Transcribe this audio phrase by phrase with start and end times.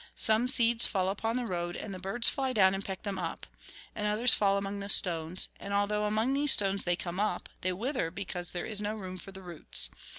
[0.15, 3.45] Some seeds fall upon the road, and the birds fly down and peck them up.
[3.93, 8.09] And others fall among stones; and although among these stones they come up, they wither,
[8.09, 9.91] because there is no room for the roots.